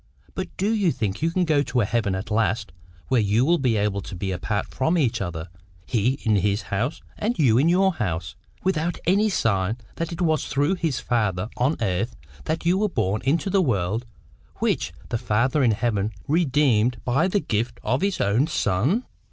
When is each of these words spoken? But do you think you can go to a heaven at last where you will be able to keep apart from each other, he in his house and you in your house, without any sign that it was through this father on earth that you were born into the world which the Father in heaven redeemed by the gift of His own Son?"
But 0.33 0.47
do 0.57 0.73
you 0.73 0.91
think 0.91 1.21
you 1.21 1.29
can 1.29 1.45
go 1.45 1.61
to 1.61 1.79
a 1.81 1.85
heaven 1.85 2.15
at 2.15 2.31
last 2.31 2.71
where 3.09 3.21
you 3.21 3.45
will 3.45 3.59
be 3.59 3.77
able 3.77 4.01
to 4.01 4.15
keep 4.15 4.33
apart 4.33 4.65
from 4.65 4.97
each 4.97 5.21
other, 5.21 5.47
he 5.85 6.13
in 6.23 6.37
his 6.37 6.63
house 6.73 7.03
and 7.19 7.37
you 7.37 7.59
in 7.59 7.69
your 7.69 7.93
house, 7.93 8.35
without 8.63 8.97
any 9.05 9.29
sign 9.29 9.77
that 9.97 10.11
it 10.11 10.19
was 10.19 10.45
through 10.47 10.73
this 10.73 10.99
father 10.99 11.49
on 11.55 11.77
earth 11.81 12.15
that 12.45 12.65
you 12.65 12.79
were 12.79 12.89
born 12.89 13.21
into 13.25 13.51
the 13.51 13.61
world 13.61 14.07
which 14.55 14.91
the 15.09 15.19
Father 15.19 15.61
in 15.63 15.69
heaven 15.69 16.11
redeemed 16.27 16.97
by 17.05 17.27
the 17.27 17.39
gift 17.39 17.79
of 17.83 18.01
His 18.01 18.19
own 18.19 18.47
Son?" 18.47 19.05